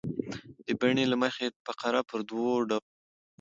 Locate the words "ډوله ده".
2.47-2.77